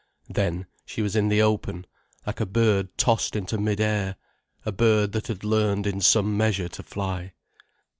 Then, 0.29 0.65
she 0.83 1.03
was 1.03 1.15
in 1.15 1.29
the 1.29 1.43
open, 1.43 1.85
like 2.25 2.39
a 2.39 2.47
bird 2.47 2.97
tossed 2.97 3.35
into 3.35 3.59
mid 3.59 3.79
air, 3.79 4.15
a 4.65 4.71
bird 4.71 5.11
that 5.11 5.27
had 5.27 5.43
learned 5.43 5.85
in 5.85 6.01
some 6.01 6.35
measure 6.35 6.69
to 6.69 6.81
fly. 6.81 7.33